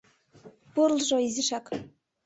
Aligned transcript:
Пурлжо 0.73 1.17
изишак. 1.27 1.65